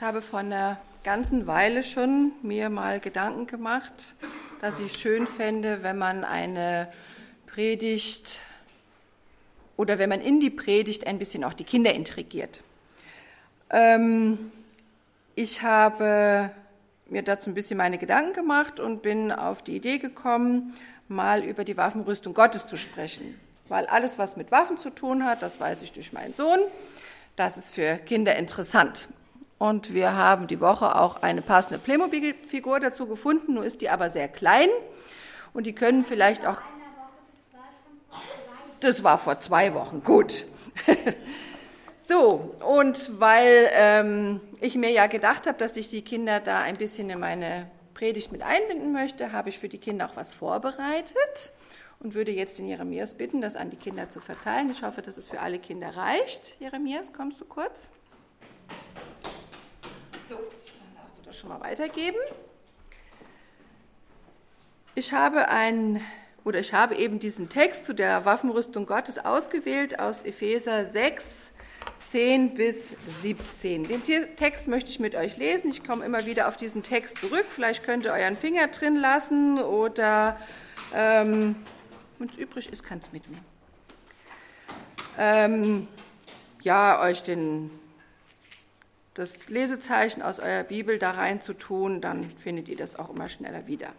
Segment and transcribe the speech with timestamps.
[0.00, 4.14] Ich habe vor einer ganzen Weile schon mir mal Gedanken gemacht,
[4.62, 6.90] dass ich schön fände, wenn man eine
[7.46, 8.40] Predigt
[9.76, 12.62] oder wenn man in die Predigt ein bisschen auch die Kinder intrigiert.
[13.68, 14.50] Ähm,
[15.34, 16.50] ich habe
[17.04, 20.74] mir dazu ein bisschen meine Gedanken gemacht und bin auf die Idee gekommen,
[21.08, 23.38] mal über die Waffenrüstung Gottes zu sprechen.
[23.68, 26.60] Weil alles, was mit Waffen zu tun hat, das weiß ich durch meinen Sohn,
[27.36, 29.06] das ist für Kinder interessant.
[29.60, 34.08] Und wir haben die Woche auch eine passende Playmobil-Figur dazu gefunden, nur ist die aber
[34.08, 34.70] sehr klein
[35.52, 36.56] und die können vielleicht auch.
[38.80, 40.46] Das war vor zwei Wochen, gut.
[42.08, 46.78] so, und weil ähm, ich mir ja gedacht habe, dass ich die Kinder da ein
[46.78, 51.52] bisschen in meine Predigt mit einbinden möchte, habe ich für die Kinder auch was vorbereitet
[51.98, 54.70] und würde jetzt den Jeremias bitten, das an die Kinder zu verteilen.
[54.70, 56.58] Ich hoffe, dass es für alle Kinder reicht.
[56.60, 57.90] Jeremias, kommst du kurz?
[60.30, 62.18] So, dann darfst du das schon mal weitergeben.
[64.94, 66.02] Ich habe ein
[66.44, 71.52] oder ich habe eben diesen Text zu der Waffenrüstung Gottes ausgewählt aus Epheser 6,
[72.10, 73.84] 10 bis 17.
[73.84, 74.02] Den
[74.36, 75.70] Text möchte ich mit euch lesen.
[75.70, 77.46] Ich komme immer wieder auf diesen Text zurück.
[77.48, 80.38] Vielleicht könnt ihr euren Finger drin lassen oder
[80.94, 81.56] ähm,
[82.18, 83.44] wenn es übrig ist, kann es mitnehmen.
[85.18, 85.88] Ähm,
[86.62, 87.70] ja, euch den,
[89.20, 93.28] das Lesezeichen aus eurer Bibel da rein zu tun, dann findet ihr das auch immer
[93.28, 93.92] schneller wieder.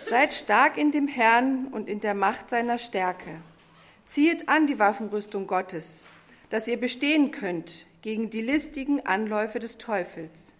[0.00, 3.40] Seid stark in dem Herrn und in der Macht seiner Stärke.
[4.04, 6.04] Ziehet an die Waffenrüstung Gottes,
[6.48, 10.54] dass ihr bestehen könnt gegen die listigen Anläufe des Teufels.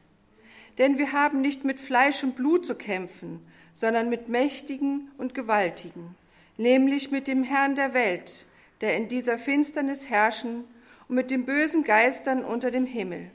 [0.78, 3.40] Denn wir haben nicht mit Fleisch und Blut zu kämpfen,
[3.74, 6.14] sondern mit Mächtigen und Gewaltigen,
[6.56, 8.46] nämlich mit dem Herrn der Welt,
[8.80, 10.64] der in dieser Finsternis herrschen,
[11.08, 13.30] und mit den bösen Geistern unter dem Himmel.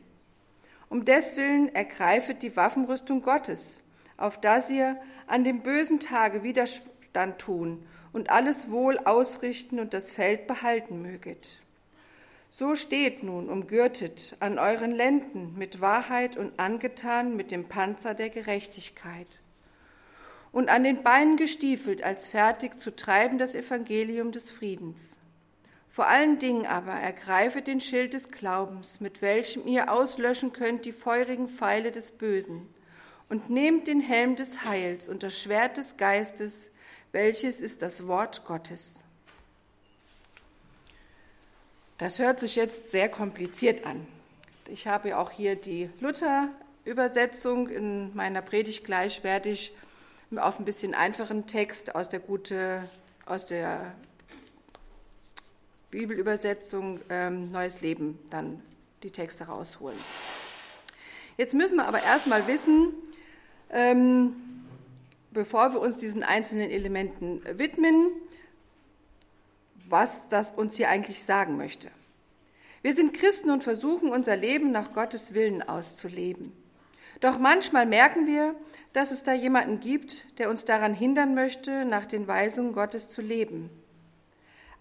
[0.89, 3.81] Um deswillen ergreifet die Waffenrüstung Gottes,
[4.15, 10.11] auf dass ihr an dem bösen Tage Widerstand tun und alles wohl ausrichten und das
[10.11, 11.59] Feld behalten möget.
[12.49, 18.29] So steht nun umgürtet an euren Lenden mit Wahrheit und angetan mit dem Panzer der
[18.29, 19.41] Gerechtigkeit
[20.51, 25.17] und an den Beinen gestiefelt als fertig zu treiben das Evangelium des Friedens.
[25.89, 30.91] Vor allen Dingen aber ergreifet den Schild des Glaubens, mit welchem ihr auslöschen könnt die
[30.91, 32.67] feurigen Pfeile des Bösen,
[33.29, 36.71] und nehmt den Helm des Heils und das Schwert des Geistes,
[37.11, 39.03] welches ist das Wort Gottes.
[41.97, 44.05] Das hört sich jetzt sehr kompliziert an.
[44.69, 47.69] Ich habe auch hier die Luther-Übersetzung.
[47.69, 49.73] In meiner Predigt gleich werde ich
[50.35, 52.87] auf ein bisschen einfachen Text aus der gute,
[53.25, 53.95] aus der
[55.89, 58.61] Bibelübersetzung ähm, Neues Leben dann
[59.01, 59.97] die Texte rausholen.
[61.35, 62.93] Jetzt müssen wir aber erstmal wissen,
[63.71, 64.35] ähm,
[65.31, 68.11] bevor wir uns diesen einzelnen Elementen widmen,
[69.89, 71.89] was das uns hier eigentlich sagen möchte.
[72.81, 76.53] Wir sind Christen und versuchen unser Leben nach Gottes Willen auszuleben.
[77.19, 78.55] Doch manchmal merken wir,
[78.93, 83.21] dass es da jemanden gibt, der uns daran hindern möchte, nach den Weisungen Gottes zu
[83.21, 83.69] leben.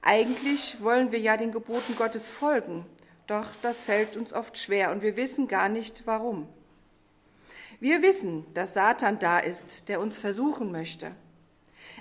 [0.02, 2.86] Eigentlich wollen wir ja den Geboten Gottes folgen,
[3.26, 6.46] doch das fällt uns oft schwer und wir wissen gar nicht warum.
[7.80, 11.10] Wir wissen, dass Satan da ist, der uns versuchen möchte.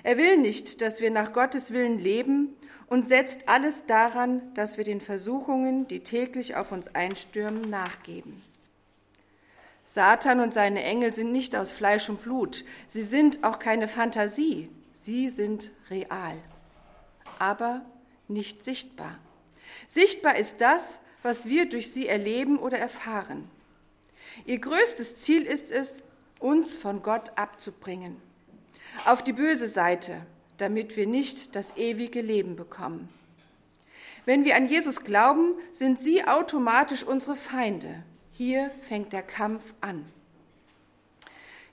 [0.02, 2.54] Er will nicht, dass wir nach Gottes Willen leben
[2.88, 8.42] und setzt alles daran, dass wir den Versuchungen, die täglich auf uns einstürmen, nachgeben.
[9.86, 14.68] Satan und seine Engel sind nicht aus Fleisch und Blut, sie sind auch keine Fantasie,
[14.92, 16.36] sie sind real,
[17.38, 17.82] aber
[18.28, 19.18] nicht sichtbar.
[19.88, 23.48] Sichtbar ist das, was wir durch sie erleben oder erfahren.
[24.44, 26.02] Ihr größtes Ziel ist es,
[26.38, 28.20] uns von Gott abzubringen,
[29.06, 30.20] auf die böse Seite,
[30.58, 33.08] damit wir nicht das ewige Leben bekommen.
[34.24, 38.02] Wenn wir an Jesus glauben, sind sie automatisch unsere Feinde.
[38.32, 40.04] Hier fängt der Kampf an.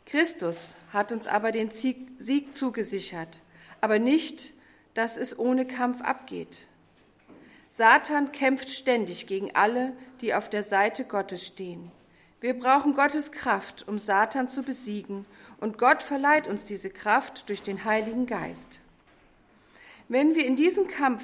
[0.06, 3.42] Christus hat uns aber den Sieg zugesichert,
[3.82, 4.54] aber nicht,
[4.94, 6.68] dass es ohne Kampf abgeht.
[7.70, 11.92] Satan kämpft ständig gegen alle, die auf der Seite Gottes stehen.
[12.44, 15.26] Wir brauchen Gottes Kraft, um Satan zu besiegen,
[15.62, 18.82] und Gott verleiht uns diese Kraft durch den Heiligen Geist.
[20.10, 21.24] Wenn wir in diesen Kampf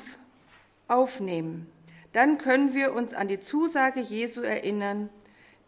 [0.88, 1.70] aufnehmen,
[2.14, 5.10] dann können wir uns an die Zusage Jesu erinnern,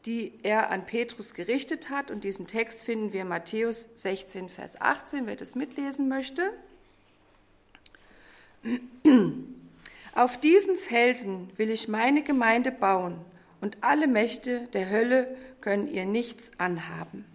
[0.05, 2.11] die er an Petrus gerichtet hat.
[2.11, 6.53] Und diesen Text finden wir in Matthäus 16, Vers 18, wer das mitlesen möchte.
[10.15, 13.19] Auf diesen Felsen will ich meine Gemeinde bauen,
[13.61, 17.25] und alle Mächte der Hölle können ihr nichts anhaben.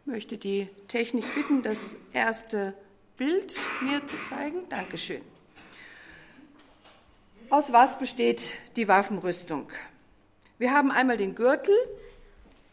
[0.00, 2.74] Ich möchte die Technik bitten, das erste
[3.16, 4.68] Bild mir zu zeigen.
[4.68, 5.22] Dankeschön.
[7.50, 9.70] Aus was besteht die Waffenrüstung?
[10.58, 11.74] Wir haben einmal den Gürtel.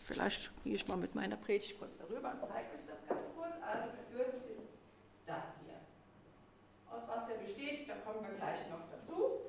[0.03, 3.53] Vielleicht gehe ich mal mit meiner Predigt kurz darüber und zeige euch das ganz kurz.
[3.61, 4.63] Also der Gürtel ist
[5.25, 5.77] das hier.
[6.91, 9.39] Aus was der besteht, da kommen wir gleich noch dazu.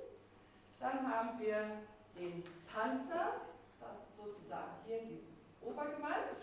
[0.87, 1.67] Dann haben wir
[2.17, 3.41] den Panzer,
[3.81, 6.37] das ist sozusagen hier dieses Obergewand,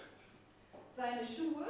[0.97, 1.65] seine Schuhe,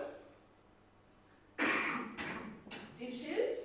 [3.00, 3.60] den Schild,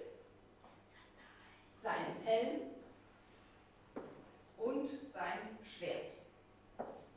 [1.83, 2.61] seinen Helm
[4.59, 6.13] und sein Schwert.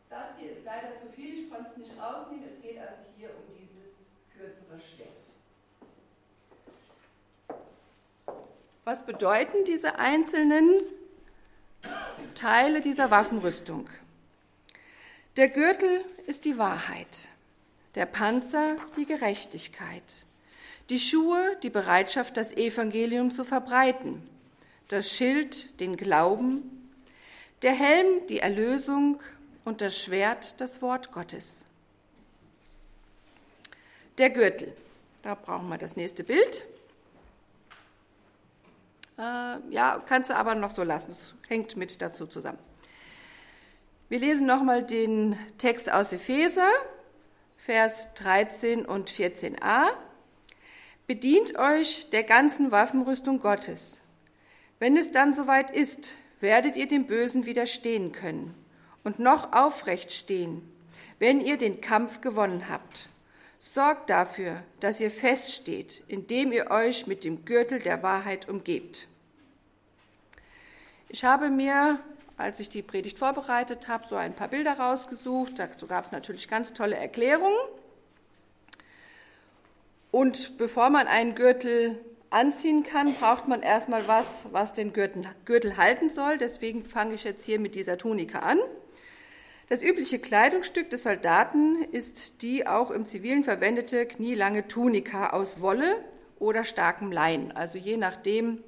[0.10, 2.46] Das hier ist leider zu viel, ich konnte es nicht rausnehmen.
[2.48, 3.98] Es geht also hier um dieses
[4.34, 5.10] kürzere Schwert.
[8.86, 10.84] Was bedeuten diese einzelnen
[12.36, 13.90] Teile dieser Waffenrüstung?
[15.38, 17.30] Der Gürtel ist die Wahrheit,
[17.96, 20.26] der Panzer die Gerechtigkeit,
[20.90, 24.28] die Schuhe die Bereitschaft, das Evangelium zu verbreiten,
[24.88, 26.92] das Schild den Glauben,
[27.62, 29.22] der Helm die Erlösung
[29.64, 31.66] und das Schwert das Wort Gottes.
[34.18, 34.76] Der Gürtel.
[35.22, 36.66] Da brauchen wir das nächste Bild.
[39.18, 41.12] Äh, ja, kannst du aber noch so lassen.
[41.12, 42.60] Es hängt mit dazu zusammen.
[44.10, 46.70] Wir lesen nochmal den Text aus Epheser,
[47.58, 49.86] Vers 13 und 14a.
[51.08, 54.02] Bedient euch der ganzen Waffenrüstung Gottes.
[54.80, 58.56] Wenn es dann soweit ist, werdet ihr dem Bösen widerstehen können
[59.04, 60.62] und noch aufrecht stehen,
[61.20, 63.11] wenn ihr den Kampf gewonnen habt.
[63.62, 69.08] Sorgt dafür, dass ihr feststeht, indem ihr euch mit dem Gürtel der Wahrheit umgebt.
[71.10, 72.00] Ich habe mir,
[72.38, 75.60] als ich die Predigt vorbereitet habe, so ein paar Bilder rausgesucht.
[75.60, 77.56] Dazu gab es natürlich ganz tolle Erklärungen.
[80.10, 85.78] Und bevor man einen Gürtel anziehen kann, braucht man erstmal was, was den Gürtel, Gürtel
[85.78, 86.40] halten soll.
[86.40, 88.60] Deswegen fange ich jetzt hier mit dieser Tunika an.
[89.72, 96.04] Das übliche Kleidungsstück des Soldaten ist die auch im Zivilen verwendete knielange Tunika aus Wolle
[96.40, 97.54] oder starkem Lein.
[97.54, 98.62] Also je nachdem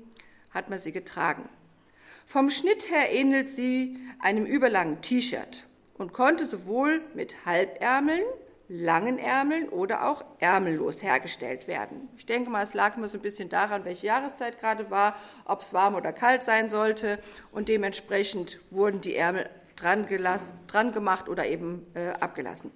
[0.51, 1.49] hat man sie getragen.
[2.25, 5.67] Vom Schnitt her ähnelt sie einem überlangen T-Shirt
[5.97, 8.23] und konnte sowohl mit Halbärmeln,
[8.69, 12.07] langen Ärmeln oder auch ärmellos hergestellt werden.
[12.15, 15.63] Ich denke mal, es lag immer so ein bisschen daran, welche Jahreszeit gerade war, ob
[15.63, 17.19] es warm oder kalt sein sollte
[17.51, 22.71] und dementsprechend wurden die Ärmel dran, gelassen, dran gemacht oder eben äh, abgelassen.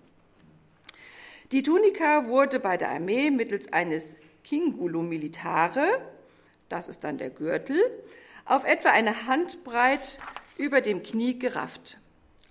[1.52, 6.02] Die Tunika wurde bei der Armee mittels eines Kingulu Militare,
[6.70, 7.80] das ist dann der Gürtel,
[8.46, 10.20] auf etwa eine Handbreit
[10.58, 11.98] über dem Knie gerafft.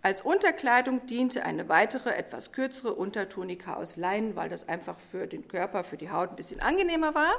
[0.03, 5.49] Als Unterkleidung diente eine weitere, etwas kürzere Untertunika aus Leinen, weil das einfach für den
[5.49, 7.35] Körper, für die Haut ein bisschen angenehmer war.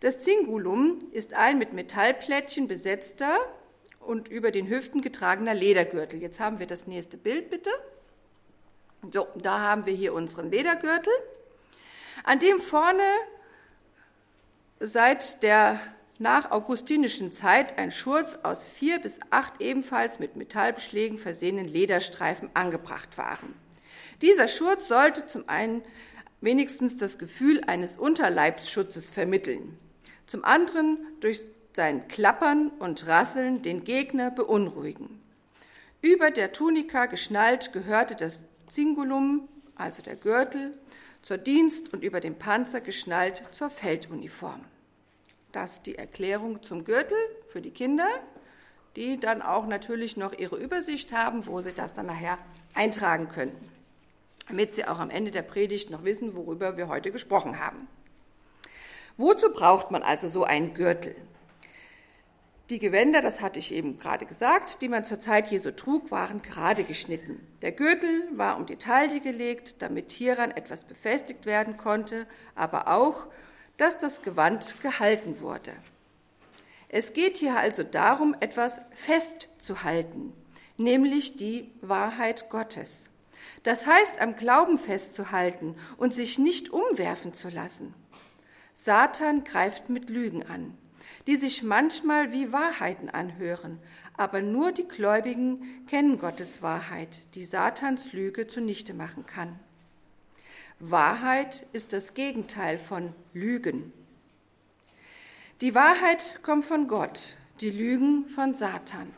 [0.00, 3.38] Das Zingulum ist ein mit Metallplättchen besetzter,
[4.06, 6.20] und über den Hüften getragener Ledergürtel.
[6.20, 7.70] Jetzt haben wir das nächste Bild, bitte.
[9.12, 11.12] So, da haben wir hier unseren Ledergürtel,
[12.24, 13.02] an dem vorne
[14.80, 15.80] seit der
[16.18, 23.18] nach augustinischen Zeit ein Schurz aus vier bis acht ebenfalls mit Metallbeschlägen versehenen Lederstreifen angebracht
[23.18, 23.54] waren.
[24.22, 25.82] Dieser Schurz sollte zum einen
[26.40, 29.76] wenigstens das Gefühl eines Unterleibsschutzes vermitteln,
[30.26, 31.42] zum anderen durch
[31.74, 35.20] sein Klappern und Rasseln den Gegner beunruhigen.
[36.00, 40.72] Über der Tunika geschnallt gehörte das Zingulum, also der Gürtel,
[41.22, 44.64] zur Dienst und über dem Panzer geschnallt zur Felduniform.
[45.52, 47.16] Das ist die Erklärung zum Gürtel
[47.48, 48.08] für die Kinder,
[48.96, 52.38] die dann auch natürlich noch ihre Übersicht haben, wo sie das dann nachher
[52.74, 53.68] eintragen könnten,
[54.46, 57.88] damit sie auch am Ende der Predigt noch wissen, worüber wir heute gesprochen haben.
[59.16, 61.16] Wozu braucht man also so einen Gürtel?
[62.70, 66.40] Die Gewänder, das hatte ich eben gerade gesagt, die man zur Zeit Jesu trug, waren
[66.40, 67.46] gerade geschnitten.
[67.60, 73.26] Der Gürtel war um die Taille gelegt, damit hieran etwas befestigt werden konnte, aber auch,
[73.76, 75.72] dass das Gewand gehalten wurde.
[76.88, 80.32] Es geht hier also darum, etwas festzuhalten,
[80.78, 83.10] nämlich die Wahrheit Gottes.
[83.62, 87.92] Das heißt, am Glauben festzuhalten und sich nicht umwerfen zu lassen.
[88.72, 90.78] Satan greift mit Lügen an.
[91.26, 93.78] Die sich manchmal wie Wahrheiten anhören,
[94.16, 99.58] aber nur die Gläubigen kennen Gottes Wahrheit, die Satans Lüge zunichte machen kann.
[100.80, 103.92] Wahrheit ist das Gegenteil von Lügen.
[105.60, 109.12] Die Wahrheit kommt von Gott, die Lügen von Satan.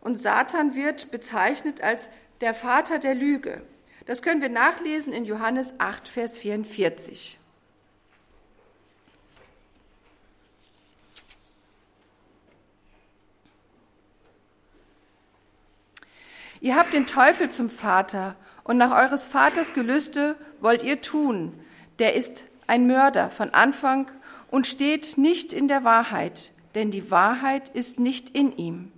[0.00, 2.08] Und Satan wird bezeichnet als
[2.40, 3.62] der Vater der Lüge.
[4.06, 7.37] Das können wir nachlesen in Johannes 8, Vers 44.
[16.60, 18.34] Ihr habt den Teufel zum Vater
[18.64, 21.52] und nach eures Vaters Gelüste wollt ihr tun.
[21.98, 24.10] Der ist ein Mörder von Anfang
[24.50, 28.92] und steht nicht in der Wahrheit, denn die Wahrheit ist nicht in ihm.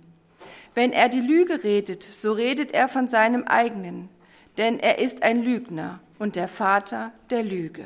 [0.73, 4.09] Wenn er die Lüge redet, so redet er von seinem eigenen,
[4.57, 7.85] denn er ist ein Lügner und der Vater der Lüge.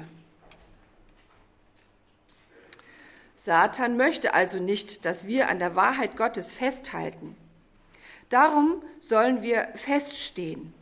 [3.38, 7.36] Satan möchte also nicht, dass wir an der Wahrheit Gottes festhalten.
[8.30, 10.74] Darum sollen wir feststehen.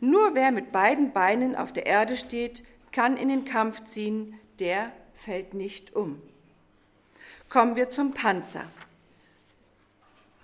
[0.00, 2.62] Nur wer mit beiden Beinen auf der Erde steht,
[2.92, 6.20] kann in den Kampf ziehen, der fällt nicht um.
[7.48, 8.66] Kommen wir zum Panzer.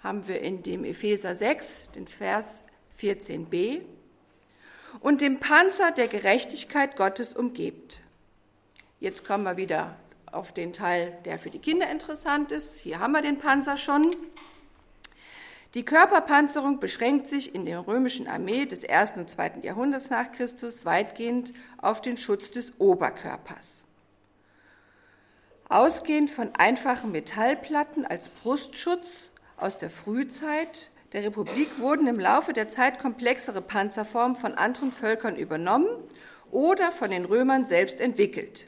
[0.03, 2.63] Haben wir in dem Epheser 6, den Vers
[3.01, 3.83] 14b,
[5.01, 8.01] und dem Panzer der Gerechtigkeit Gottes umgibt.
[8.99, 9.97] Jetzt kommen wir wieder
[10.33, 12.79] auf den Teil, der für die Kinder interessant ist.
[12.79, 14.15] Hier haben wir den Panzer schon.
[15.75, 20.85] Die Körperpanzerung beschränkt sich in der römischen Armee des ersten und zweiten Jahrhunderts nach Christus
[20.85, 23.85] weitgehend auf den Schutz des Oberkörpers.
[25.69, 32.69] Ausgehend von einfachen Metallplatten als Brustschutz aus der Frühzeit der Republik wurden im Laufe der
[32.69, 35.89] Zeit komplexere Panzerformen von anderen Völkern übernommen
[36.51, 38.67] oder von den Römern selbst entwickelt.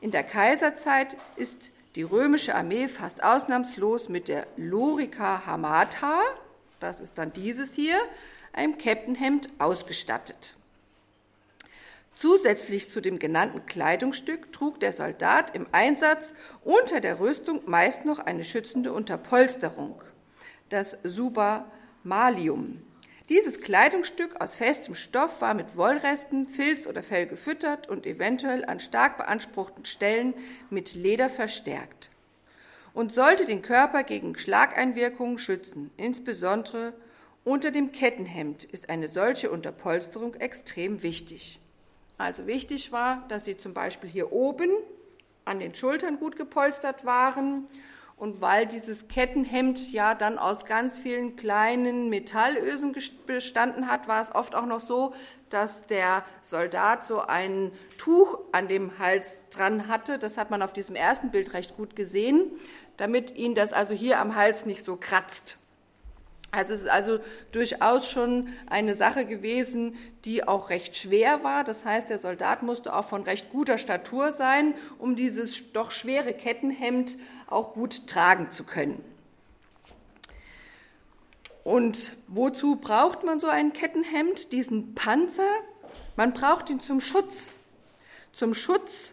[0.00, 6.20] In der Kaiserzeit ist die römische Armee fast ausnahmslos mit der Lorica Hamata,
[6.78, 7.98] das ist dann dieses hier,
[8.52, 10.54] einem Kettenhemd ausgestattet.
[12.16, 18.18] Zusätzlich zu dem genannten Kleidungsstück trug der Soldat im Einsatz unter der Rüstung meist noch
[18.18, 20.00] eine schützende Unterpolsterung,
[20.68, 21.64] das Suba
[22.04, 22.82] Malium.
[23.30, 28.80] Dieses Kleidungsstück aus festem Stoff war mit Wollresten, Filz oder Fell gefüttert und eventuell an
[28.80, 30.34] stark beanspruchten Stellen
[30.68, 32.10] mit Leder verstärkt
[32.92, 35.92] und sollte den Körper gegen Schlageinwirkungen schützen.
[35.96, 36.92] Insbesondere
[37.44, 41.60] unter dem Kettenhemd ist eine solche Unterpolsterung extrem wichtig.
[42.18, 44.70] Also wichtig war, dass sie zum Beispiel hier oben
[45.44, 47.68] an den Schultern gut gepolstert waren
[48.20, 52.94] und weil dieses Kettenhemd ja dann aus ganz vielen kleinen Metallösen
[53.26, 55.14] bestanden hat, war es oft auch noch so,
[55.48, 60.18] dass der Soldat so ein Tuch an dem Hals dran hatte.
[60.18, 62.52] Das hat man auf diesem ersten Bild recht gut gesehen,
[62.98, 65.58] damit ihn das also hier am Hals nicht so kratzt.
[66.52, 67.20] Also es ist also
[67.52, 71.62] durchaus schon eine Sache gewesen, die auch recht schwer war.
[71.62, 76.34] Das heißt, der Soldat musste auch von recht guter Statur sein, um dieses doch schwere
[76.34, 77.16] Kettenhemd
[77.46, 79.04] auch gut tragen zu können.
[81.62, 85.48] Und wozu braucht man so ein Kettenhemd, diesen Panzer?
[86.16, 87.52] Man braucht ihn zum Schutz,
[88.32, 89.12] zum Schutz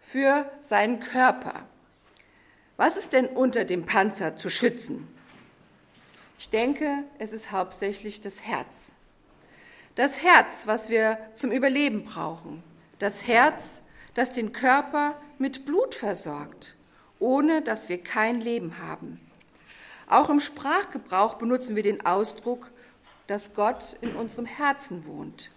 [0.00, 1.66] für seinen Körper.
[2.76, 5.08] Was ist denn unter dem Panzer zu schützen?
[6.38, 8.92] Ich denke, es ist hauptsächlich das Herz.
[9.94, 12.62] Das Herz, was wir zum Überleben brauchen.
[12.98, 13.80] Das Herz,
[14.14, 16.76] das den Körper mit Blut versorgt,
[17.18, 19.20] ohne dass wir kein Leben haben.
[20.06, 22.70] Auch im Sprachgebrauch benutzen wir den Ausdruck,
[23.26, 25.50] dass Gott in unserem Herzen wohnt.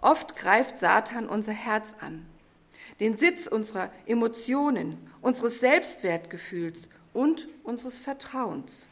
[0.00, 2.26] Oft greift Satan unser Herz an,
[2.98, 8.88] den Sitz unserer Emotionen, unseres Selbstwertgefühls und unseres Vertrauens.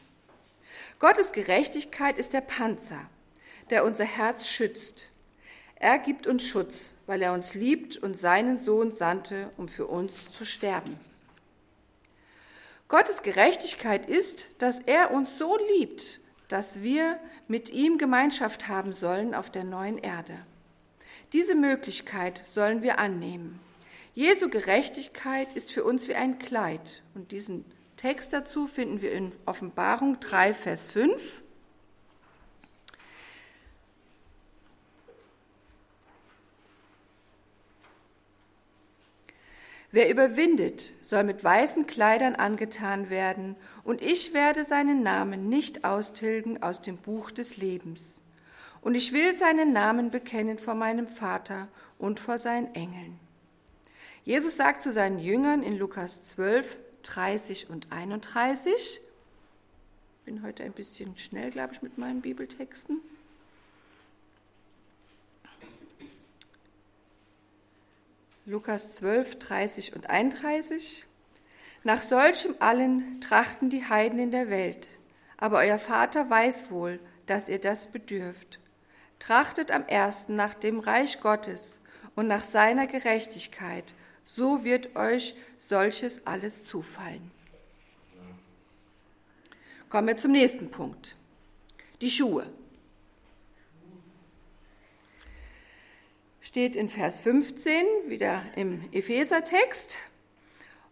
[1.01, 3.09] Gottes Gerechtigkeit ist der Panzer,
[3.71, 5.09] der unser Herz schützt.
[5.77, 10.13] Er gibt uns Schutz, weil er uns liebt und seinen Sohn sandte, um für uns
[10.37, 11.01] zu sterben.
[12.89, 19.35] Gottes Gerechtigkeit ist, dass er uns so liebt, dass wir mit ihm Gemeinschaft haben sollen
[19.35, 20.35] auf der neuen Erde.
[21.33, 23.59] Diese Möglichkeit sollen wir annehmen.
[24.15, 27.65] Jesu Gerechtigkeit ist für uns wie ein Kleid und diesen
[28.01, 31.43] Text dazu finden wir in Offenbarung 3, Vers 5.
[39.91, 43.55] Wer überwindet, soll mit weißen Kleidern angetan werden,
[43.85, 48.23] und ich werde seinen Namen nicht austilgen aus dem Buch des Lebens.
[48.81, 53.21] Und ich will seinen Namen bekennen vor meinem Vater und vor seinen Engeln.
[54.25, 59.01] Jesus sagt zu seinen Jüngern in Lukas 12, 30 und 31.
[60.25, 63.01] Bin heute ein bisschen schnell, glaube ich, mit meinen Bibeltexten.
[68.47, 71.07] Lukas 12, 30 und 31.
[71.83, 74.89] Nach solchem allen trachten die Heiden in der Welt,
[75.37, 78.59] aber euer Vater weiß wohl, dass ihr das bedürft.
[79.19, 81.79] Trachtet am ersten nach dem Reich Gottes
[82.17, 85.35] und nach seiner Gerechtigkeit, so wird euch
[85.71, 87.31] solches alles zufallen.
[89.89, 91.17] Kommen wir zum nächsten Punkt.
[92.01, 92.47] Die Schuhe.
[96.41, 99.97] Steht in Vers 15, wieder im Ephesertext.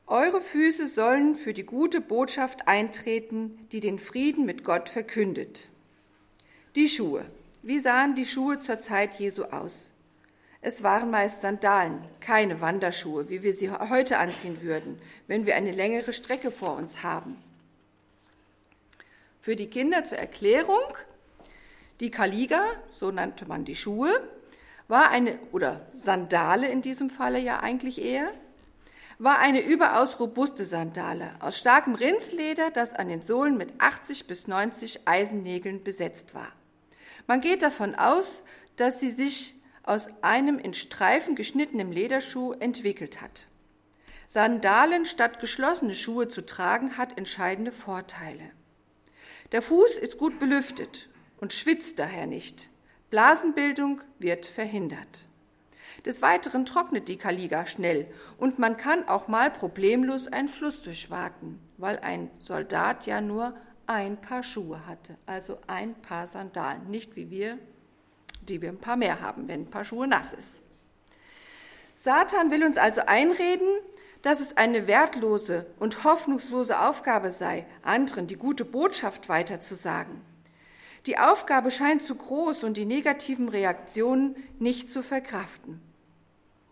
[0.07, 5.67] Eure Füße sollen für die gute Botschaft eintreten, die den Frieden mit Gott verkündet.
[6.77, 7.27] Die Schuhe.
[7.63, 9.93] Wie sahen die Schuhe zur Zeit Jesu aus?
[10.61, 15.71] Es waren meist Sandalen, keine Wanderschuhe, wie wir sie heute anziehen würden, wenn wir eine
[15.71, 17.43] längere Strecke vor uns haben.
[19.41, 20.83] Für die Kinder zur Erklärung,
[22.01, 24.29] die Kaliga, so nannte man die Schuhe,
[24.89, 28.33] war eine, oder Sandale in diesem Falle ja eigentlich eher,
[29.19, 34.47] war eine überaus robuste Sandale aus starkem Rindsleder, das an den Sohlen mit 80 bis
[34.47, 36.53] 90 Eisennägeln besetzt war.
[37.27, 38.43] Man geht davon aus,
[38.77, 39.58] dass sie sich
[39.89, 43.49] aus einem in Streifen geschnittenen Lederschuh entwickelt hat.
[44.29, 48.51] Sandalen statt geschlossene Schuhe zu tragen hat entscheidende Vorteile.
[49.53, 52.69] Der Fuß ist gut belüftet und schwitzt daher nicht.
[53.09, 55.25] Blasenbildung wird verhindert.
[56.05, 61.59] Des Weiteren trocknet die Kaliga schnell und man kann auch mal problemlos einen Fluss durchwaten,
[61.79, 67.31] weil ein Soldat ja nur ein Paar Schuhe hatte, also ein Paar Sandalen, nicht wie
[67.31, 67.59] wir,
[68.49, 70.63] die wir ein paar mehr haben, wenn ein Paar Schuhe nass ist.
[71.97, 73.69] Satan will uns also einreden,
[74.23, 80.21] dass es eine wertlose und hoffnungslose Aufgabe sei, anderen die gute Botschaft weiterzusagen.
[81.07, 85.81] Die Aufgabe scheint zu groß und die negativen Reaktionen nicht zu verkraften.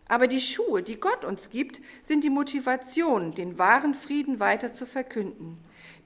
[0.07, 4.85] Aber die Schuhe, die Gott uns gibt, sind die Motivation, den wahren Frieden weiter zu
[4.85, 5.57] verkünden,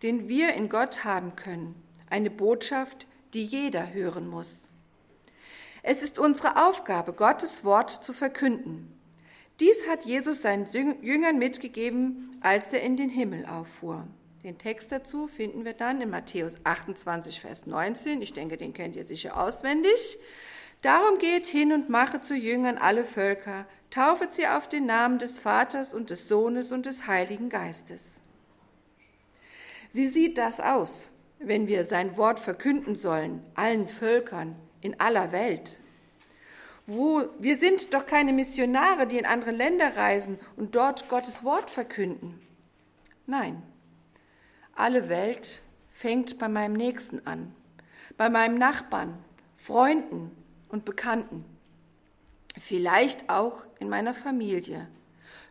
[0.02, 1.76] den wir in Gott haben können.
[2.10, 4.71] Eine Botschaft, die jeder hören muss.
[5.84, 8.98] Es ist unsere Aufgabe, Gottes Wort zu verkünden.
[9.60, 10.66] Dies hat Jesus seinen
[11.02, 14.08] Jüngern mitgegeben, als er in den Himmel auffuhr.
[14.44, 18.22] Den Text dazu finden wir dann in Matthäus 28, Vers 19.
[18.22, 20.18] Ich denke, den kennt ihr sicher auswendig.
[20.82, 25.38] Darum geht hin und mache zu Jüngern alle Völker, taufet sie auf den Namen des
[25.38, 28.20] Vaters und des Sohnes und des Heiligen Geistes.
[29.94, 35.80] Wie sieht das aus, wenn wir sein Wort verkünden sollen, allen Völkern in aller Welt?
[36.86, 41.70] Wo, wir sind doch keine Missionare, die in andere Länder reisen und dort Gottes Wort
[41.70, 42.42] verkünden.
[43.28, 43.62] Nein,
[44.76, 45.62] alle Welt
[45.94, 47.54] fängt bei meinem Nächsten an,
[48.18, 49.18] bei meinem Nachbarn,
[49.56, 50.32] Freunden
[50.70, 51.46] und Bekannten,
[52.60, 54.88] vielleicht auch in meiner Familie,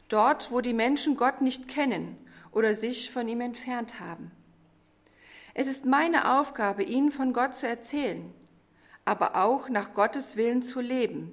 [0.08, 2.16] dort, wo die Menschen Gott nicht kennen
[2.50, 4.32] oder sich von ihm entfernt haben.
[5.54, 8.32] Es ist meine Aufgabe, ihnen von Gott zu erzählen,
[9.10, 11.32] aber auch nach Gottes Willen zu leben.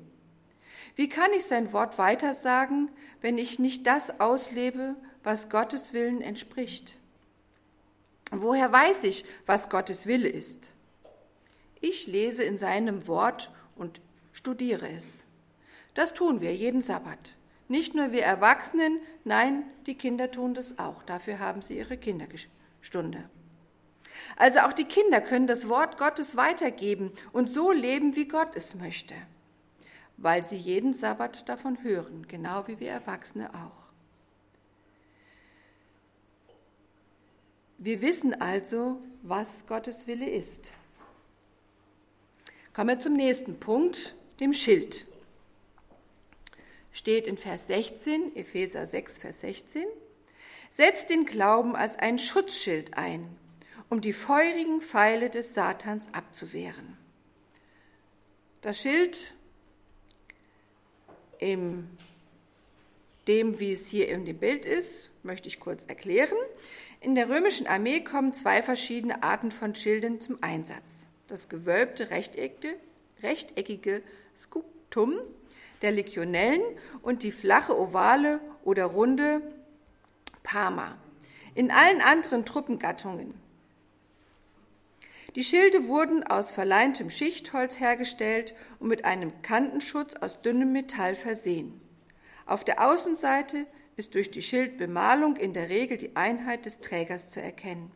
[0.95, 2.89] Wie kann ich sein Wort weitersagen,
[3.21, 6.97] wenn ich nicht das auslebe, was Gottes Willen entspricht?
[8.31, 10.71] Woher weiß ich, was Gottes Wille ist?
[11.79, 14.01] Ich lese in seinem Wort und
[14.33, 15.23] studiere es.
[15.93, 17.35] Das tun wir jeden Sabbat.
[17.67, 21.03] Nicht nur wir Erwachsenen, nein, die Kinder tun das auch.
[21.03, 23.29] Dafür haben sie ihre Kinderstunde.
[24.35, 28.75] Also auch die Kinder können das Wort Gottes weitergeben und so leben, wie Gott es
[28.75, 29.15] möchte,
[30.17, 33.87] weil sie jeden Sabbat davon hören, genau wie wir Erwachsene auch.
[37.79, 40.73] Wir wissen also, was Gottes Wille ist.
[42.73, 45.05] Kommen wir zum nächsten Punkt, dem Schild.
[46.91, 49.85] Steht in Vers 16, Epheser 6, Vers 16.
[50.71, 53.37] Setzt den Glauben als ein Schutzschild ein,
[53.89, 56.97] um die feurigen Pfeile des Satans abzuwehren.
[58.61, 59.33] Das Schild,
[61.39, 61.87] in
[63.27, 66.37] dem, wie es hier in dem Bild ist, möchte ich kurz erklären.
[66.99, 71.07] In der römischen Armee kommen zwei verschiedene Arten von Schilden zum Einsatz.
[71.27, 72.75] Das gewölbte rechteckige,
[73.21, 74.01] rechteckige
[74.37, 75.13] Scutum
[75.81, 76.63] der Legionellen
[77.03, 79.41] und die flache ovale oder runde
[80.43, 80.97] Parma.
[81.53, 83.33] In allen anderen Truppengattungen.
[85.37, 91.79] Die Schilde wurden aus verleintem Schichtholz hergestellt und mit einem Kantenschutz aus dünnem Metall versehen.
[92.47, 97.39] Auf der Außenseite ist durch die Schildbemalung in der Regel die Einheit des Trägers zu
[97.39, 97.91] erkennen.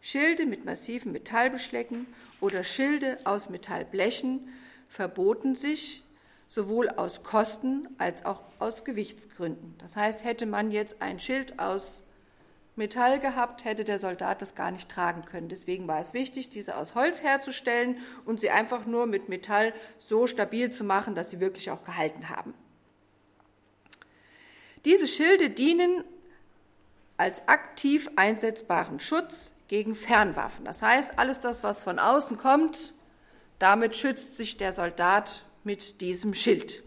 [0.00, 2.06] Schilde mit massiven Metallbeschlecken
[2.40, 4.48] oder Schilde aus Metallblechen
[4.86, 6.04] verboten sich
[6.46, 9.74] sowohl aus Kosten als auch aus Gewichtsgründen.
[9.78, 12.04] Das heißt, hätte man jetzt ein Schild aus
[12.76, 15.48] Metall gehabt, hätte der Soldat das gar nicht tragen können.
[15.48, 20.26] Deswegen war es wichtig, diese aus Holz herzustellen und sie einfach nur mit Metall so
[20.26, 22.54] stabil zu machen, dass sie wirklich auch gehalten haben.
[24.84, 26.04] Diese Schilde dienen
[27.16, 30.64] als aktiv einsetzbaren Schutz gegen Fernwaffen.
[30.64, 32.92] Das heißt, alles das, was von außen kommt,
[33.58, 36.82] damit schützt sich der Soldat mit diesem Schild.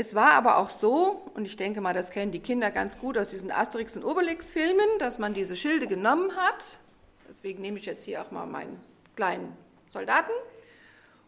[0.00, 3.18] Es war aber auch so, und ich denke mal, das kennen die Kinder ganz gut
[3.18, 6.78] aus diesen Asterix- und Obelix-Filmen, dass man diese Schilde genommen hat.
[7.28, 8.80] Deswegen nehme ich jetzt hier auch mal meinen
[9.14, 9.54] kleinen
[9.90, 10.32] Soldaten.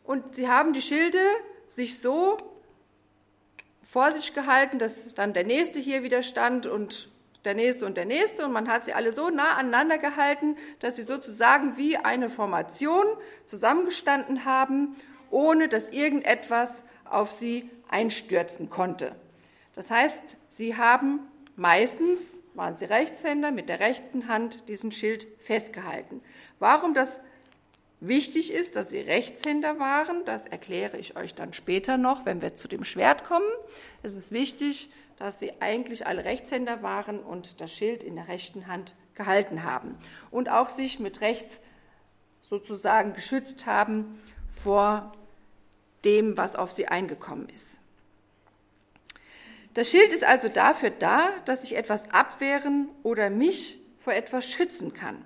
[0.05, 1.19] Und sie haben die Schilde
[1.69, 2.39] sich so
[3.83, 7.11] vor sich gehalten, dass dann der nächste hier wieder stand und
[7.45, 10.97] der nächste und der nächste und man hat sie alle so nah aneinander gehalten, dass
[10.97, 13.05] sie sozusagen wie eine Formation
[13.45, 14.97] zusammengestanden haben,
[15.29, 19.15] ohne dass irgendetwas auf sie einstürzen konnte.
[19.75, 21.21] Das heißt, sie haben
[21.57, 26.21] meistens, waren sie Rechtshänder, mit der rechten Hand diesen Schild festgehalten.
[26.59, 27.21] Warum das
[28.01, 32.55] wichtig ist, dass sie Rechtshänder waren, das erkläre ich euch dann später noch, wenn wir
[32.57, 33.49] zu dem Schwert kommen.
[34.03, 38.67] Es ist wichtig, dass sie eigentlich alle Rechtshänder waren und das Schild in der rechten
[38.67, 39.97] Hand gehalten haben
[40.31, 41.59] und auch sich mit rechts
[42.41, 44.21] sozusagen geschützt haben
[44.63, 45.13] vor
[46.05, 47.79] dem, was auf sie eingekommen ist.
[49.75, 54.93] Das Schild ist also dafür da, dass ich etwas abwehren oder mich vor etwas schützen
[54.93, 55.25] kann.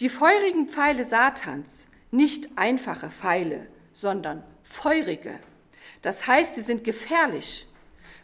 [0.00, 5.38] Die feurigen Pfeile Satans, nicht einfache Pfeile, sondern feurige.
[6.02, 7.66] Das heißt, sie sind gefährlich.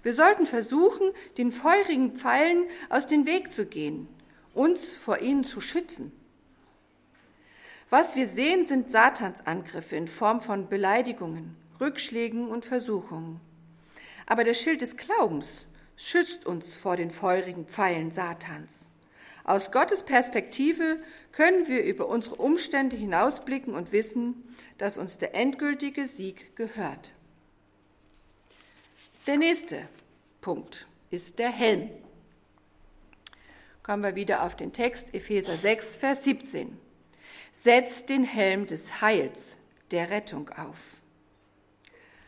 [0.03, 4.09] Wir sollten versuchen, den feurigen Pfeilen aus dem Weg zu gehen,
[4.55, 6.13] uns vor ihnen zu schützen.
[7.91, 13.41] Was wir sehen, sind Satansangriffe in Form von Beleidigungen, Rückschlägen und Versuchungen.
[14.27, 18.91] Aber der Schild des Glaubens schützt uns vor den feurigen Pfeilen Satans.
[19.45, 20.99] Aus Gottes Perspektive
[21.33, 27.15] können wir über unsere Umstände hinausblicken und wissen, dass uns der endgültige Sieg gehört.
[29.27, 29.89] Der nächste
[30.41, 31.91] Punkt ist der Helm.
[33.83, 36.79] Kommen wir wieder auf den Text Epheser 6, Vers 17.
[37.53, 39.59] Setzt den Helm des Heils,
[39.91, 40.79] der Rettung auf.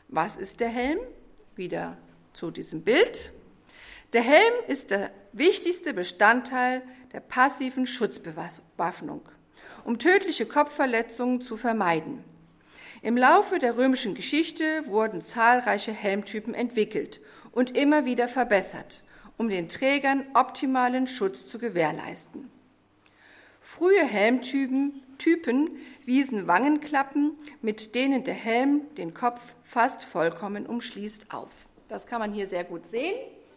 [0.08, 0.98] Was ist der Helm?
[1.56, 1.96] Wieder
[2.32, 3.32] zu diesem Bild.
[4.12, 9.22] Der Helm ist der wichtigste Bestandteil der passiven Schutzbewaffnung,
[9.84, 12.24] um tödliche Kopfverletzungen zu vermeiden.
[13.02, 17.20] Im Laufe der römischen Geschichte wurden zahlreiche Helmtypen entwickelt
[17.52, 19.02] und immer wieder verbessert,
[19.36, 22.50] um den Trägern optimalen Schutz zu gewährleisten.
[23.60, 25.70] Frühe Helmtypen Typen
[26.04, 31.50] wiesen Wangenklappen, mit denen der Helm den Kopf fast vollkommen umschließt, auf.
[31.88, 33.16] Das kann man hier sehr gut sehen.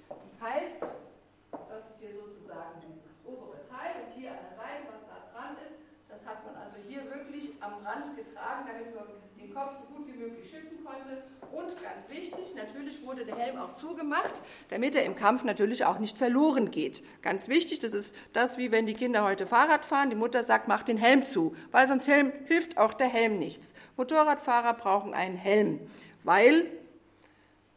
[0.10, 5.06] Das heißt, das ist hier sozusagen dieses obere Teil und hier an der Seite, was
[5.06, 5.78] da dran ist,
[6.10, 9.06] das hat man also hier wirklich am Rand getragen, damit man
[9.40, 11.22] den Kopf so gut wie möglich schützen konnte.
[11.52, 16.00] Und ganz wichtig, natürlich wurde der Helm auch zugemacht, damit er im Kampf natürlich auch
[16.00, 17.04] nicht verloren geht.
[17.22, 20.68] Ganz wichtig, das ist das, wie wenn die Kinder heute Fahrrad fahren, die Mutter sagt,
[20.68, 23.68] mach den Helm zu, weil sonst Helm, hilft auch der Helm nichts.
[23.98, 25.80] Motorradfahrer brauchen einen Helm,
[26.28, 26.70] weil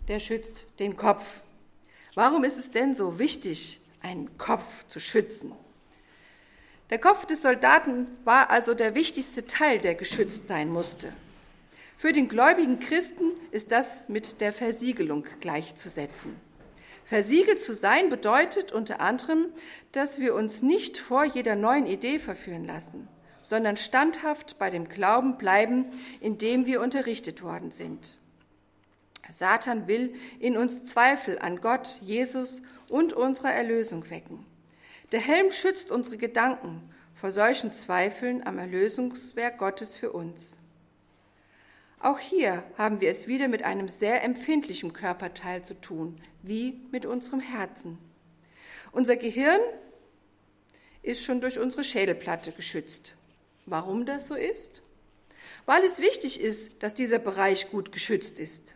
[0.08, 1.40] der schützt den Kopf.
[2.16, 5.52] Warum ist es denn so wichtig, einen Kopf zu schützen?
[6.90, 11.12] Der Kopf des Soldaten war also der wichtigste Teil, der geschützt sein musste.
[11.96, 16.34] Für den gläubigen Christen ist das mit der Versiegelung gleichzusetzen.
[17.04, 19.46] Versiegelt zu sein bedeutet unter anderem,
[19.92, 23.06] dass wir uns nicht vor jeder neuen Idee verführen lassen,
[23.42, 25.86] sondern standhaft bei dem Glauben bleiben,
[26.20, 28.16] in dem wir unterrichtet worden sind.
[29.32, 34.44] Satan will in uns Zweifel an Gott, Jesus und unserer Erlösung wecken.
[35.12, 40.56] Der Helm schützt unsere Gedanken vor solchen Zweifeln am Erlösungswerk Gottes für uns.
[41.98, 47.04] Auch hier haben wir es wieder mit einem sehr empfindlichen Körperteil zu tun, wie mit
[47.04, 47.98] unserem Herzen.
[48.92, 49.60] Unser Gehirn
[51.02, 53.16] ist schon durch unsere Schädelplatte geschützt.
[53.66, 54.82] Warum das so ist?
[55.66, 58.74] Weil es wichtig ist, dass dieser Bereich gut geschützt ist.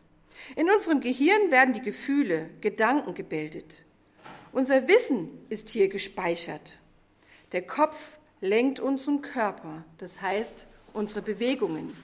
[0.56, 3.84] In unserem Gehirn werden die Gefühle, Gedanken gebildet.
[4.52, 6.78] Unser Wissen ist hier gespeichert.
[7.52, 11.96] Der Kopf lenkt unseren Körper, das heißt unsere Bewegungen.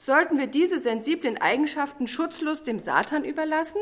[0.00, 3.80] Sollten wir diese sensiblen Eigenschaften schutzlos dem Satan überlassen?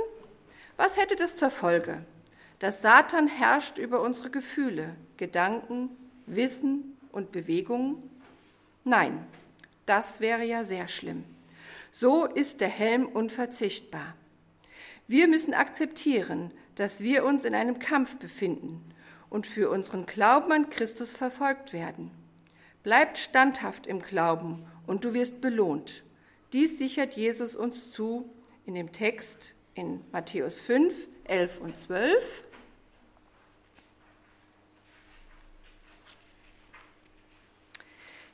[0.76, 2.04] Was hätte das zur Folge?
[2.58, 5.90] Dass Satan herrscht über unsere Gefühle, Gedanken,
[6.26, 8.02] Wissen und Bewegungen?
[8.84, 9.26] Nein,
[9.84, 11.24] das wäre ja sehr schlimm.
[11.98, 14.14] So ist der Helm unverzichtbar.
[15.06, 18.84] Wir müssen akzeptieren, dass wir uns in einem Kampf befinden
[19.30, 22.10] und für unseren Glauben an Christus verfolgt werden.
[22.82, 26.02] Bleibt standhaft im Glauben und du wirst belohnt.
[26.52, 28.28] Dies sichert Jesus uns zu
[28.66, 32.44] in dem Text in Matthäus 5, 11 und 12.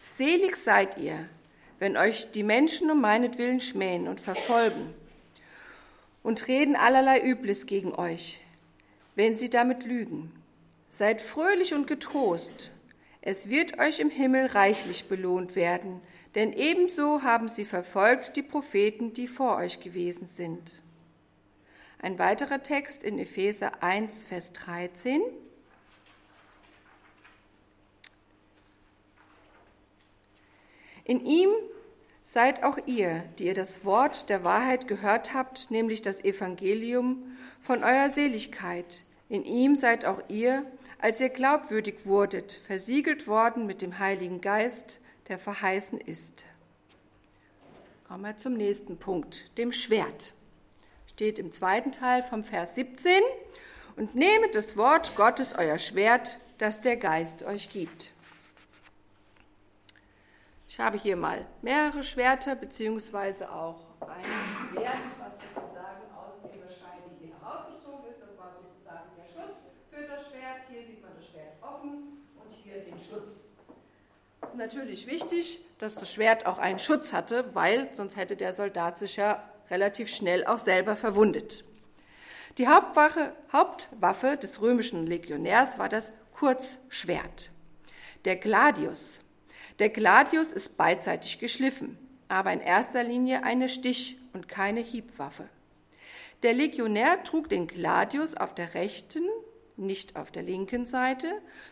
[0.00, 1.28] Selig seid ihr,
[1.82, 4.94] wenn euch die Menschen um meinetwillen schmähen und verfolgen
[6.22, 8.40] und reden allerlei Übles gegen euch,
[9.16, 10.30] wenn sie damit lügen.
[10.90, 12.70] Seid fröhlich und getrost,
[13.20, 16.00] es wird euch im Himmel reichlich belohnt werden,
[16.36, 20.84] denn ebenso haben sie verfolgt die Propheten, die vor euch gewesen sind.
[21.98, 25.20] Ein weiterer Text in Epheser 1, Vers 13.
[31.04, 31.50] In ihm
[32.22, 37.82] seid auch ihr, die ihr das Wort der Wahrheit gehört habt, nämlich das Evangelium von
[37.82, 39.04] eurer Seligkeit.
[39.28, 40.64] In ihm seid auch ihr,
[40.98, 46.44] als ihr glaubwürdig wurdet, versiegelt worden mit dem Heiligen Geist, der verheißen ist.
[48.06, 50.34] Kommen wir zum nächsten Punkt, dem Schwert.
[51.06, 53.10] Steht im zweiten Teil vom Vers 17.
[53.96, 58.12] Und nehmet das Wort Gottes euer Schwert, das der Geist euch gibt.
[60.72, 64.24] Ich habe hier mal mehrere Schwerter, beziehungsweise auch ein
[64.70, 68.22] Schwert, was sozusagen aus dieser Scheibe hier herausgezogen ist.
[68.22, 69.58] Das war sozusagen der Schutz
[69.90, 70.62] für das Schwert.
[70.70, 73.42] Hier sieht man das Schwert offen und hier den Schutz.
[74.40, 78.54] Es ist natürlich wichtig, dass das Schwert auch einen Schutz hatte, weil sonst hätte der
[78.54, 81.64] Soldat sich ja relativ schnell auch selber verwundet.
[82.56, 87.50] Die Hauptwaffe, Hauptwaffe des römischen Legionärs war das Kurzschwert.
[88.24, 89.21] Der Gladius
[89.82, 95.48] der Gladius ist beidseitig geschliffen, aber in erster Linie eine Stich- und keine Hiebwaffe.
[96.44, 99.24] Der Legionär trug den Gladius auf der rechten,
[99.76, 101.26] nicht auf der linken Seite.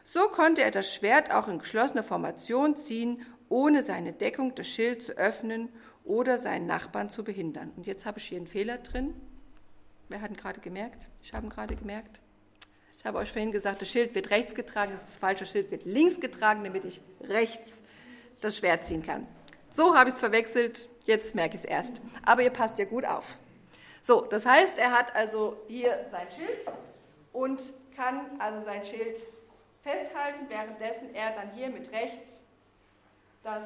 [0.05, 5.05] So konnte er das Schwert auch in geschlossener Formation ziehen, ohne seine Deckung, das Schild
[5.05, 5.69] zu öffnen
[6.03, 7.71] oder seinen Nachbarn zu behindern.
[7.77, 9.15] Und jetzt habe ich hier einen Fehler drin.
[10.09, 11.09] Wer hat ihn gerade gemerkt?
[11.23, 12.21] Ich habe ihn gerade gemerkt.
[12.99, 15.71] Ich habe euch vorhin gesagt, das Schild wird rechts getragen, das ist das falsche Schild
[15.71, 17.80] wird links getragen, damit ich rechts
[18.41, 19.27] das Schwert ziehen kann.
[19.73, 22.01] So habe ich es verwechselt, jetzt merke ich es erst.
[22.25, 23.37] Aber ihr passt ja gut auf.
[24.03, 26.77] So, das heißt, er hat also hier sein Schild
[27.33, 27.63] und
[27.95, 29.19] kann also sein Schild
[29.83, 32.41] festhalten, währenddessen er dann hier mit rechts
[33.43, 33.63] das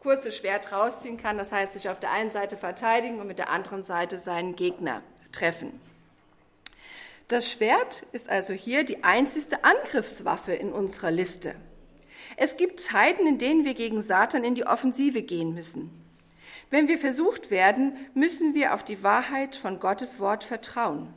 [0.00, 1.38] kurze Schwert rausziehen kann.
[1.38, 5.02] Das heißt, sich auf der einen Seite verteidigen und mit der anderen Seite seinen Gegner
[5.32, 5.80] treffen.
[7.28, 11.54] Das Schwert ist also hier die einzigste Angriffswaffe in unserer Liste.
[12.36, 15.90] Es gibt Zeiten, in denen wir gegen Satan in die Offensive gehen müssen.
[16.70, 21.12] Wenn wir versucht werden, müssen wir auf die Wahrheit von Gottes Wort vertrauen.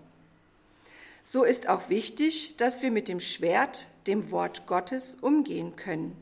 [1.24, 6.16] So ist auch wichtig, dass wir mit dem Schwert, dem Wort Gottes, umgehen können.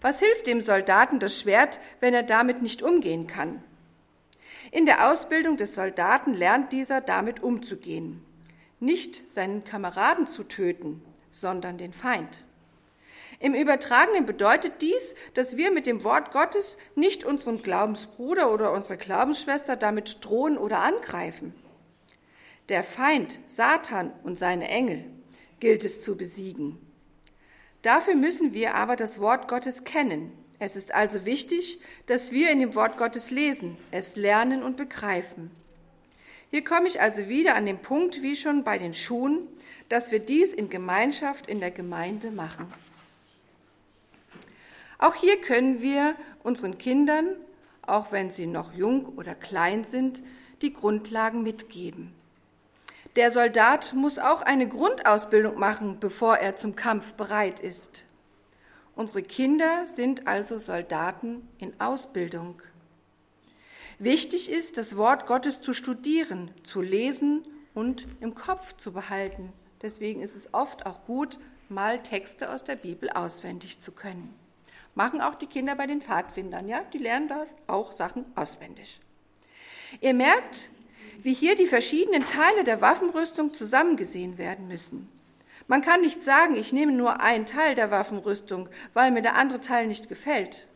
[0.00, 3.62] Was hilft dem Soldaten das Schwert, wenn er damit nicht umgehen kann?
[4.70, 8.22] In der Ausbildung des Soldaten lernt dieser damit umzugehen.
[8.80, 12.44] Nicht seinen Kameraden zu töten, sondern den Feind.
[13.42, 18.96] Im Übertragenen bedeutet dies, dass wir mit dem Wort Gottes nicht unserem Glaubensbruder oder unserer
[18.96, 21.52] Glaubensschwester damit drohen oder angreifen.
[22.68, 25.04] Der Feind, Satan und seine Engel
[25.58, 26.78] gilt es zu besiegen.
[27.82, 30.30] Dafür müssen wir aber das Wort Gottes kennen.
[30.60, 35.50] Es ist also wichtig, dass wir in dem Wort Gottes lesen, es lernen und begreifen.
[36.52, 39.48] Hier komme ich also wieder an den Punkt, wie schon bei den Schuhen,
[39.88, 42.72] dass wir dies in Gemeinschaft in der Gemeinde machen.
[45.02, 47.34] Auch hier können wir unseren Kindern,
[47.84, 50.22] auch wenn sie noch jung oder klein sind,
[50.62, 52.14] die Grundlagen mitgeben.
[53.16, 58.04] Der Soldat muss auch eine Grundausbildung machen, bevor er zum Kampf bereit ist.
[58.94, 62.62] Unsere Kinder sind also Soldaten in Ausbildung.
[63.98, 69.52] Wichtig ist, das Wort Gottes zu studieren, zu lesen und im Kopf zu behalten.
[69.82, 74.32] Deswegen ist es oft auch gut, mal Texte aus der Bibel auswendig zu können.
[74.94, 76.82] Machen auch die Kinder bei den Pfadfindern, ja?
[76.92, 79.00] Die lernen da auch Sachen auswendig.
[80.00, 80.68] Ihr merkt,
[81.22, 85.08] wie hier die verschiedenen Teile der Waffenrüstung zusammengesehen werden müssen.
[85.68, 89.60] Man kann nicht sagen, ich nehme nur einen Teil der Waffenrüstung, weil mir der andere
[89.60, 90.66] Teil nicht gefällt.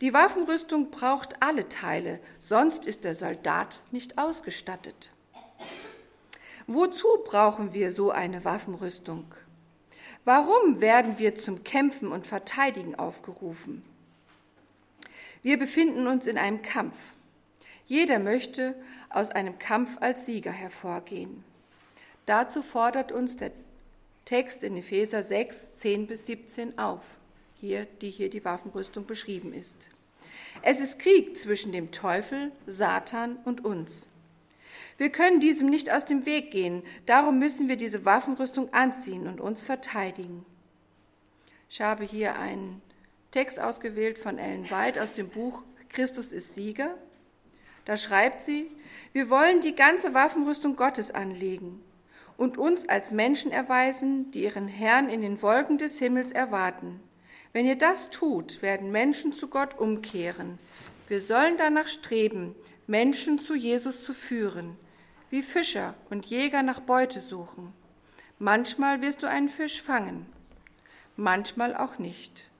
[0.00, 5.12] Die Waffenrüstung braucht alle Teile, sonst ist der Soldat nicht ausgestattet.
[6.66, 9.26] Wozu brauchen wir so eine Waffenrüstung?
[10.24, 13.82] Warum werden wir zum Kämpfen und Verteidigen aufgerufen?
[15.42, 16.96] Wir befinden uns in einem Kampf.
[17.86, 18.74] Jeder möchte
[19.08, 21.42] aus einem Kampf als Sieger hervorgehen.
[22.26, 23.50] Dazu fordert uns der
[24.26, 27.02] Text in Epheser 6, 10 bis 17 auf,
[27.58, 29.88] hier, die hier die Waffenrüstung beschrieben ist.
[30.62, 34.09] Es ist Krieg zwischen dem Teufel, Satan und uns.
[35.00, 39.40] Wir können diesem nicht aus dem Weg gehen, darum müssen wir diese Waffenrüstung anziehen und
[39.40, 40.44] uns verteidigen.
[41.70, 42.82] Ich habe hier einen
[43.30, 46.98] Text ausgewählt von Ellen White aus dem Buch Christus ist Sieger.
[47.86, 48.70] Da schreibt sie,
[49.14, 51.80] wir wollen die ganze Waffenrüstung Gottes anlegen
[52.36, 57.00] und uns als Menschen erweisen, die ihren Herrn in den Wolken des Himmels erwarten.
[57.54, 60.58] Wenn ihr das tut, werden Menschen zu Gott umkehren.
[61.08, 62.54] Wir sollen danach streben,
[62.86, 64.76] Menschen zu Jesus zu führen,
[65.30, 67.72] wie Fischer und Jäger nach Beute suchen.
[68.38, 70.26] Manchmal wirst du einen Fisch fangen,
[71.16, 72.50] manchmal auch nicht.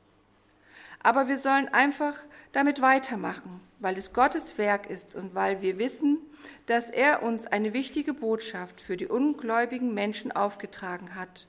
[1.03, 2.15] Aber wir sollen einfach
[2.53, 6.19] damit weitermachen, weil es Gottes Werk ist und weil wir wissen,
[6.67, 11.49] dass er uns eine wichtige Botschaft für die ungläubigen Menschen aufgetragen hat.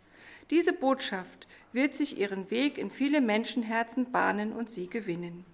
[0.50, 5.46] Diese Botschaft wird sich ihren Weg in viele Menschenherzen bahnen und sie gewinnen.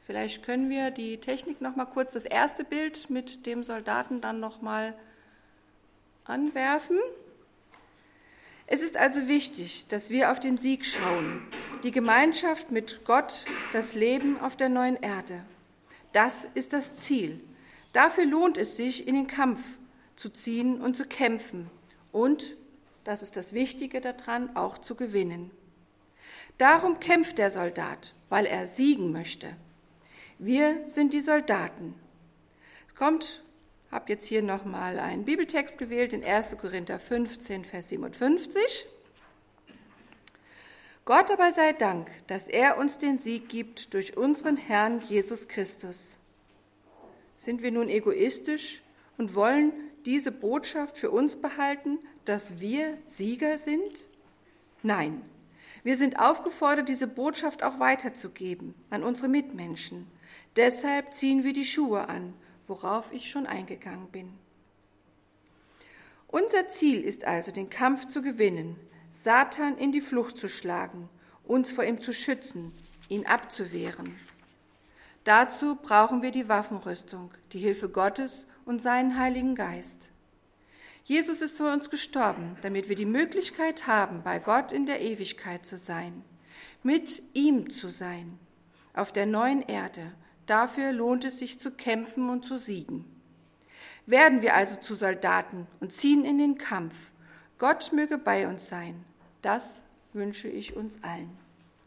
[0.00, 4.40] Vielleicht können wir die Technik noch mal kurz das erste Bild mit dem Soldaten dann
[4.40, 4.94] noch mal
[6.24, 6.98] anwerfen.
[8.66, 11.42] Es ist also wichtig, dass wir auf den Sieg schauen,
[11.82, 15.44] die Gemeinschaft mit Gott, das Leben auf der neuen Erde.
[16.12, 17.40] Das ist das Ziel.
[17.92, 19.60] Dafür lohnt es sich, in den Kampf
[20.16, 21.70] zu ziehen und zu kämpfen
[22.12, 22.56] und,
[23.04, 25.50] das ist das Wichtige daran, auch zu gewinnen.
[26.58, 29.56] Darum kämpft der Soldat, weil er siegen möchte.
[30.42, 31.94] Wir sind die Soldaten.
[32.96, 33.42] Kommt
[33.90, 36.56] habe jetzt hier nochmal einen Bibeltext gewählt, in 1.
[36.56, 38.86] Korinther 15, Vers 57.
[41.04, 46.16] Gott aber sei Dank, dass er uns den Sieg gibt durch unseren Herrn Jesus Christus.
[47.36, 48.80] Sind wir nun egoistisch
[49.18, 49.74] und wollen
[50.06, 54.08] diese Botschaft für uns behalten, dass wir Sieger sind?
[54.82, 55.20] Nein,
[55.82, 60.06] wir sind aufgefordert, diese Botschaft auch weiterzugeben an unsere Mitmenschen.
[60.56, 62.34] Deshalb ziehen wir die Schuhe an
[62.70, 64.32] worauf ich schon eingegangen bin.
[66.28, 68.76] Unser Ziel ist also, den Kampf zu gewinnen,
[69.10, 71.08] Satan in die Flucht zu schlagen,
[71.42, 72.72] uns vor ihm zu schützen,
[73.08, 74.14] ihn abzuwehren.
[75.24, 80.10] Dazu brauchen wir die Waffenrüstung, die Hilfe Gottes und seinen Heiligen Geist.
[81.04, 85.66] Jesus ist für uns gestorben, damit wir die Möglichkeit haben, bei Gott in der Ewigkeit
[85.66, 86.22] zu sein,
[86.84, 88.38] mit ihm zu sein,
[88.94, 90.12] auf der neuen Erde,
[90.50, 93.04] Dafür lohnt es sich zu kämpfen und zu siegen.
[94.04, 97.12] Werden wir also zu Soldaten und ziehen in den Kampf.
[97.58, 99.04] Gott möge bei uns sein.
[99.42, 101.30] Das wünsche ich uns allen.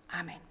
[0.07, 0.42] Amen.